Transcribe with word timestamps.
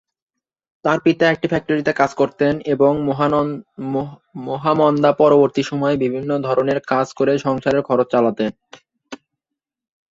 তার 0.85 0.97
পিতা 1.05 1.25
একটি 1.29 1.47
ফ্যাক্টরিতে 1.47 1.91
কাজ 1.93 2.11
করতেন 2.15 2.53
এবং 2.73 2.91
মহামন্দা 4.47 5.11
পরবর্তী 5.21 5.61
সময়ে 5.63 5.95
বিভিন্ন 5.97 6.29
ধরনের 6.47 6.79
কাজ 6.91 7.07
করে 7.13 7.33
সংসারের 7.37 7.85
খরচ 7.87 8.07
চালাতেন। 8.13 8.51